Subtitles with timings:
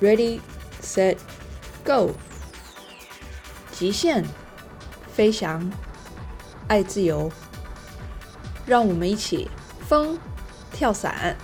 [0.00, 0.40] ，Ready,
[0.82, 1.16] Set,
[1.84, 2.10] Go！
[3.70, 4.24] 极限
[5.12, 5.70] 飞翔，
[6.66, 7.30] 爱自由，
[8.66, 9.48] 让我们一起
[9.86, 10.18] 风
[10.72, 11.36] 跳伞。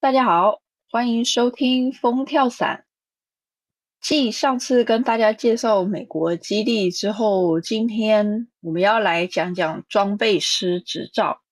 [0.00, 2.87] 大家好，欢迎收听风跳伞。
[4.08, 11.42] 继上次跟大家介绍美国基地之后，今天我们要来讲讲装备师执照。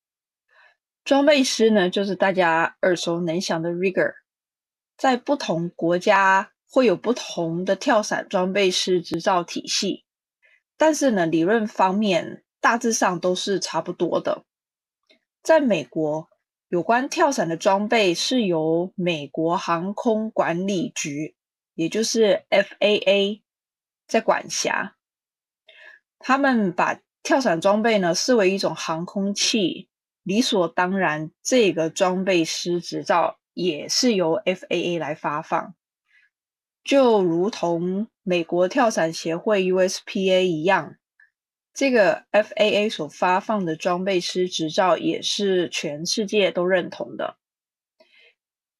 [1.04, 4.10] 装备师呢，就是大家耳熟能详的 rigger，
[4.96, 10.06] 在不同国家会有不同的跳伞装备师执照体系，
[10.78, 14.46] 但是呢，理论方面大致上都是差不多的。
[15.42, 16.26] 在美国，
[16.70, 21.35] 有关跳伞的装备是由美国航空管理局。
[21.76, 23.42] 也就是 FAA
[24.08, 24.96] 在管辖，
[26.18, 29.90] 他们把跳伞装备呢视为一种航空器，
[30.22, 35.74] 理所当然，这个装备师执照也是由 FAA 来发放，
[36.82, 40.96] 就如同美国跳伞协会 USPA 一样，
[41.74, 47.36] 这个 FAA 所发放的装备师执照也是全世界都认同的，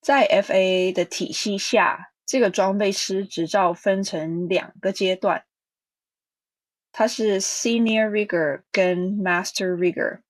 [0.01, 2.13] 在 FAA 的体系下。
[2.27, 5.45] 这个装备师执照分成两个阶段，
[6.91, 10.23] 它是 Senior Rigger 跟 Master Rigger。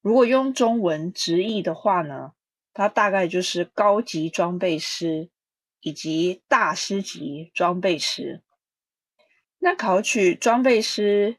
[0.00, 2.32] 如果用中文直译的话呢，
[2.72, 5.30] 它大概就是高级装备师
[5.80, 8.42] 以及大师级装备师。
[9.58, 11.38] 那考取装备师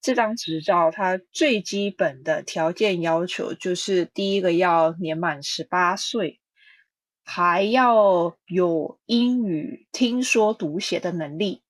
[0.00, 6.40] 这张执照，它最基本的条件要求就是第一个要年满十八岁。
[7.28, 11.64] 还要有英语听说读写的能力。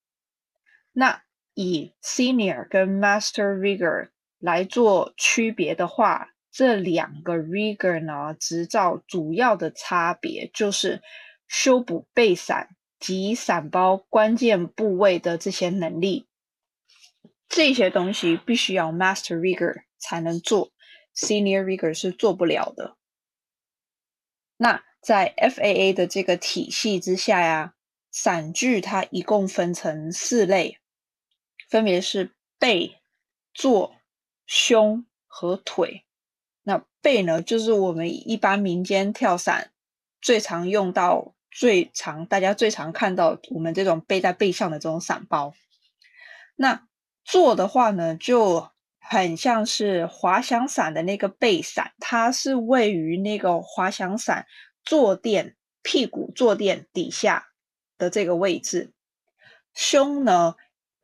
[0.92, 1.22] 那
[1.54, 11.02] 以 Senior 跟 Master Rigor 来做区别的话，这两个 Rigor 呢，执照主要的差别就是
[11.48, 16.28] 修补背伞及伞包关键部位的这些能力。
[17.48, 20.70] 这些东西必须要 Master Rigor 才能做
[21.14, 22.98] ，Senior Rigor 是做不了的。
[24.58, 27.74] 那在 FAA 的这个体系之下呀，
[28.10, 30.78] 伞具它一共分成四类，
[31.68, 32.96] 分别是背、
[33.54, 33.94] 坐、
[34.46, 36.04] 胸和腿。
[36.64, 39.70] 那背呢，就是我们一般民间跳伞
[40.20, 45.54] 最常用到、最常大家最常看到我们这种背在背上的这种伞包。
[46.56, 46.88] 那
[47.24, 54.44] 坐的话呢，就很像是滑翔伞的那个背伞，它是位于那个滑翔伞。
[54.86, 57.48] 坐垫屁股坐垫底下
[57.98, 58.94] 的这个位置，
[59.74, 60.54] 胸呢，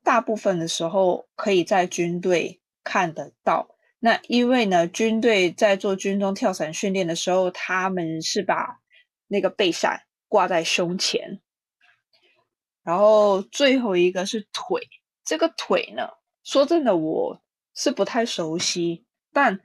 [0.03, 3.77] 大部分的时候可以在军队看得到。
[3.99, 8.81] 那因为呢，军队在做军中跳伞训练的时候，他们是把
[9.27, 11.41] 那个背伞挂在胸前。
[12.85, 14.89] 然后最后一个是腿，
[15.25, 16.09] 这个腿呢，
[16.45, 17.43] 说真的，我
[17.75, 19.61] 是不太熟悉，但。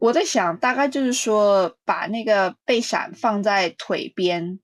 [0.00, 4.58] 我在想，大概就是说，把那个背伞放在腿边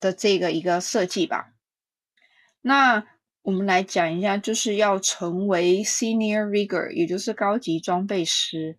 [0.00, 1.52] 的这个一个设计吧。
[2.62, 3.06] 那
[3.42, 8.78] 我们来讲一下，就是要成为 Senior Rigger，也就是高级装备师，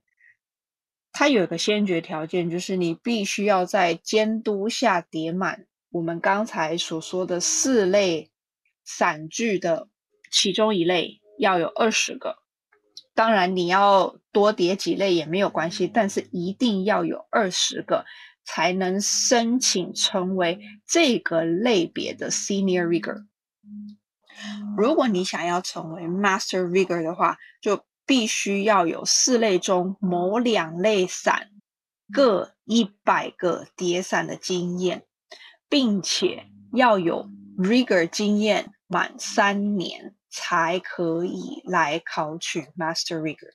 [1.12, 8.32] 它有一个先决条件，就是你必须要在监督下叠满我们刚才所说的四类
[8.84, 9.88] 伞具的
[10.32, 12.39] 其中一类，要有二十个。
[13.16, 18.06] 当然，你要多叠几类也没有关系，但是一定要有二十个
[18.46, 23.26] 才能申请成为这个类别的 Senior Rigger。
[24.78, 31.50] 如果你想要成为 Master Rigger 的话，就必须要有四类中某两类伞
[32.14, 35.04] 各一百个叠伞的经验，
[35.68, 40.16] 并且要有 Rigger 经验满三年。
[40.30, 43.52] 才可以来考取 Master Rigger。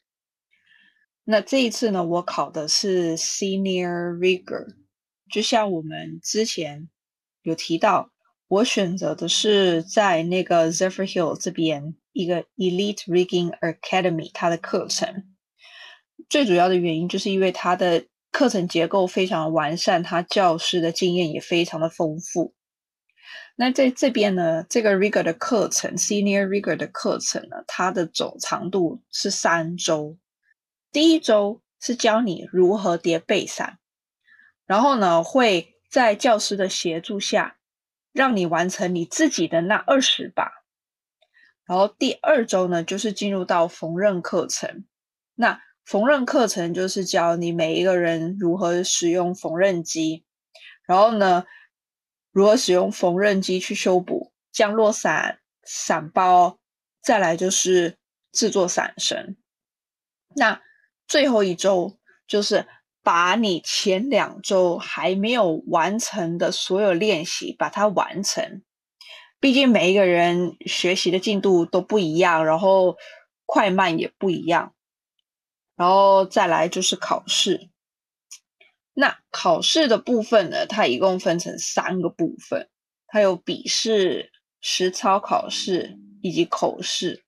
[1.25, 4.75] 那这一次呢，我考的是 Senior Rigger。
[5.31, 6.89] 就像我们之前
[7.43, 8.11] 有提到，
[8.47, 15.35] 我选择的是在那个 Zephyrhill 这边一个 Elite Rigging Academy 它的课程。
[16.29, 22.55] 最主要的原因就是因为它的课程结构非常完善，它教师的经验也非常的丰富。
[23.57, 30.19] 那在这边呢，这个 rigor 的课程，senior rigor 的课程呢，它的总长度是三周。
[30.91, 33.79] 第一周是教你如何叠背伞，
[34.67, 37.57] 然后呢，会在教师的协助下，
[38.13, 40.51] 让你完成你自己的那二十把。
[41.67, 44.85] 然后第二周呢，就是进入到缝纫课程。
[45.35, 50.25] 那缝纫课程就是教你每一个人如何使用缝纫机，
[50.87, 51.45] 然后呢，
[52.35, 56.59] 如何使用缝纫机去修补降落伞、伞包，
[57.01, 57.97] 再来就是
[58.33, 59.37] 制作伞绳。
[60.35, 60.61] 那
[61.07, 61.97] 最后一周
[62.27, 62.67] 就是
[63.05, 68.63] 把你前两周还没有完成的所有练习把它完成。
[69.39, 72.97] 毕竟每一个人学习的进度都不一样，然后
[73.47, 74.75] 快慢也不一样，
[75.77, 77.71] 然后再来就是考试。
[78.95, 82.69] 那考试的部分呢，它一共分成三个部分，
[83.09, 84.31] 它有笔试、
[84.61, 87.25] 实操考试以及口试。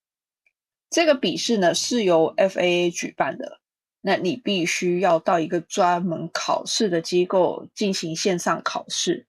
[0.89, 3.59] 这个笔试呢是由 FAA 举办的，
[3.99, 9.27] 那你必须要到一个专门考试的机构进行线上考试。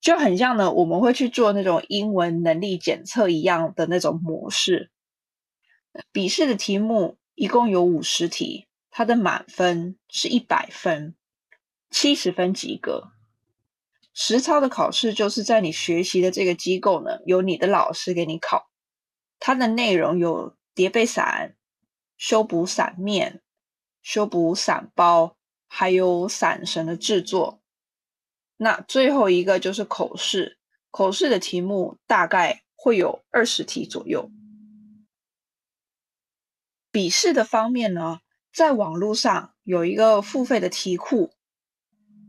[0.00, 4.90] 就很像呢，我们会去做那种英文能力检测一样的那种模式。
[6.12, 11.16] 笔试的题目一共有五十题，它的满分是一百分，
[11.90, 13.12] 七十分及格。
[14.12, 18.68] 实操的考试就是在你学习的这个机构呢，由你的老师给你考，
[19.38, 21.56] 它的内容有叠被伞、
[22.16, 23.42] 修补伞面、
[24.02, 25.36] 修补伞包，
[25.68, 27.62] 还有伞绳的制作。
[28.56, 30.58] 那最后一个就是口试，
[30.90, 34.32] 口试的题目大概会有二十题左右。
[36.90, 38.18] 笔试的方面呢，
[38.52, 41.32] 在网络上有一个付费的题库，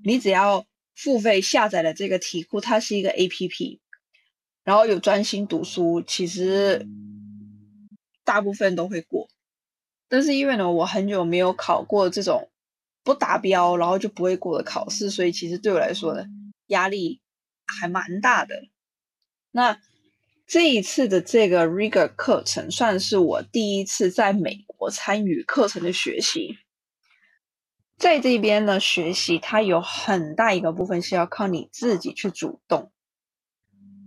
[0.03, 0.65] 你只要
[0.95, 3.79] 付费下载了这个题库，它是一个 A P P，
[4.63, 6.87] 然后有专心读书，其实
[8.23, 9.29] 大部分都会过。
[10.07, 12.49] 但是因为呢，我很久没有考过这种。
[13.01, 16.25] 不达标，然后就不会过的考试，所以其实对我来说呢，
[16.67, 17.21] 压力
[17.65, 18.67] 还蛮大的。
[19.51, 19.79] 那
[20.45, 26.59] 这一次的这个 Rigor 课程，算是我第一次在美国参与课程的学习。
[27.99, 32.93] 在这边呢，学习它有很大一个部分是要靠你自己去主动，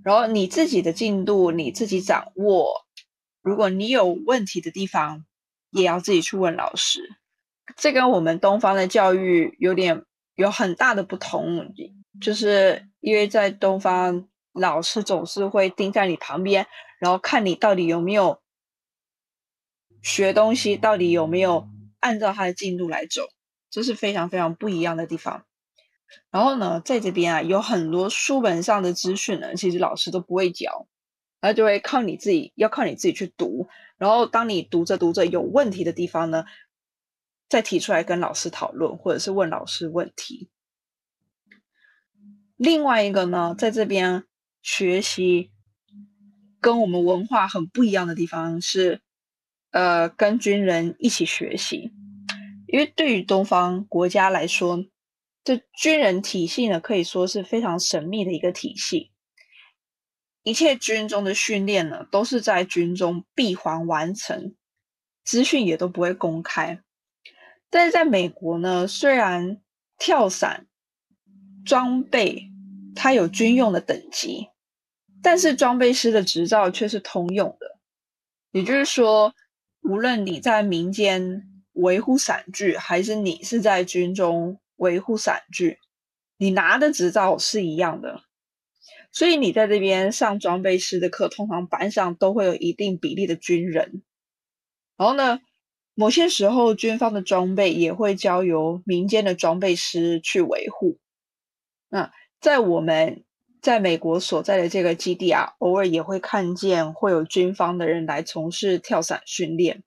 [0.02, 2.86] 然后你自己的进度你自己掌握。
[3.42, 5.26] 如果你有问题的地方，
[5.70, 7.16] 也要自己去问老师。
[7.76, 10.04] 这跟我们东方的教育有点
[10.36, 11.74] 有很大的不同，
[12.18, 16.66] 就是因为在东方，老师总是会盯在你旁边，
[16.98, 18.40] 然后看你到底有没有
[20.02, 21.68] 学东西，到底有没有
[22.00, 23.28] 按照他的进度来走，
[23.72, 25.44] 这是非常非常不一样的地方。
[26.30, 30.86] 然后呢，在这边啊，有很多书本上的资讯呢，其实老师都不会教，
[31.40, 33.66] 那就会靠你自己，要靠你自己去读。
[33.96, 36.44] 然后当你读着读着有问题的地方呢，
[37.48, 40.50] 再提出来跟老师讨论，或者是问老师问题。
[42.56, 44.24] 另外一个呢，在这边
[44.60, 45.50] 学习
[46.60, 49.00] 跟我们文化很不一样的地方是，
[49.70, 51.90] 呃，跟军人一起学习。
[52.72, 54.82] 因为对于东方国家来说，
[55.44, 59.12] 这军人体系呢，可以说是非常神秘的一个体系。
[60.42, 64.54] 一切军中的训练呢，都是在军中闭环完成，
[65.22, 66.82] 资讯也都不会公开。
[67.68, 69.60] 但是在美国呢，虽然
[69.98, 70.66] 跳伞
[71.66, 72.50] 装备
[72.96, 74.48] 它有军用的等级，
[75.22, 77.78] 但是装备师的执照却是通用的。
[78.52, 79.34] 也就是说，
[79.82, 85.78] 无论你在民间维护伞具，还是你是在军中维护伞具，
[86.36, 88.22] 你拿的执照是一样的。
[89.10, 94.02] 所以你在这边上装备师的课，通常班上都会有一定比例的军人。
[94.96, 95.40] 然后呢？
[95.94, 100.98] 某些时候，军方的装备也会交由民间的装备师去维护。
[101.90, 102.10] 那
[102.40, 103.24] 在我们
[103.60, 109.84] 在美国所在的这个基地啊，偶尔也会看见会有军方的人来从事跳伞训练。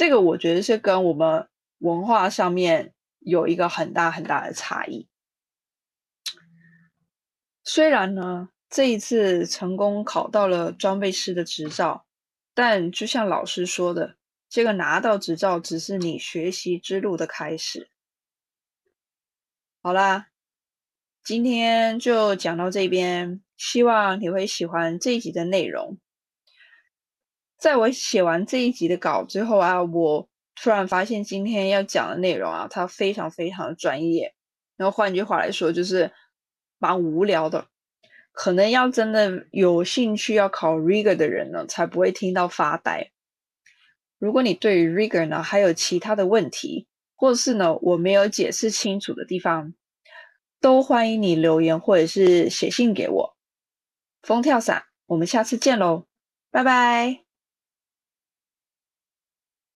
[0.00, 1.46] 这个我觉得是跟我们
[1.80, 5.06] 文化上面有一个很大很大的差异。
[7.64, 12.06] 虽然呢，这一次成功考到了装备师的执照，
[12.54, 14.16] 但就像老师说的。
[14.48, 17.90] 这个拿到执照只是你学习之路的开始。
[19.82, 20.28] 好啦，
[21.22, 25.98] 今天就讲到这边，希望你会喜欢这一集的内容。
[27.60, 34.34] 在我写完这一集的稿之后啊，我突然发现今天要讲的内容啊，它非常非常的专业。
[34.76, 36.10] 然后换句话来说，就是
[36.78, 37.66] 蛮无聊的。
[38.32, 43.10] 可能要真的有兴趣要考 Rigor 的人呢，才不会听到发呆。
[44.18, 49.74] 如果你对于 Rigor 呢还有其他的问题，或是呢我没有解释清楚的地方，
[50.60, 53.36] 都欢迎你留言或者是写信给我。
[54.22, 56.06] 风跳伞，我们下次见喽，
[56.50, 57.29] 拜拜。